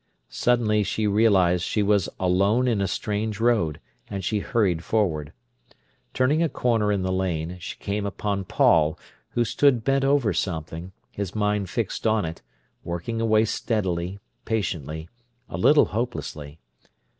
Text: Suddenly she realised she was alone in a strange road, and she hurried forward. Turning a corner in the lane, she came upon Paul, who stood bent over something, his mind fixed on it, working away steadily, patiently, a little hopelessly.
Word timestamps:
Suddenly 0.29 0.81
she 0.81 1.05
realised 1.05 1.63
she 1.63 1.83
was 1.83 2.09
alone 2.19 2.67
in 2.67 2.81
a 2.81 2.87
strange 2.87 3.39
road, 3.39 3.79
and 4.09 4.25
she 4.25 4.39
hurried 4.39 4.83
forward. 4.83 5.31
Turning 6.15 6.41
a 6.41 6.49
corner 6.49 6.91
in 6.91 7.03
the 7.03 7.11
lane, 7.11 7.57
she 7.59 7.75
came 7.77 8.03
upon 8.07 8.45
Paul, 8.45 8.97
who 9.33 9.45
stood 9.45 9.83
bent 9.83 10.03
over 10.03 10.33
something, 10.33 10.91
his 11.11 11.35
mind 11.35 11.69
fixed 11.69 12.07
on 12.07 12.25
it, 12.25 12.41
working 12.83 13.21
away 13.21 13.45
steadily, 13.45 14.17
patiently, 14.43 15.07
a 15.47 15.57
little 15.59 15.85
hopelessly. 15.85 16.57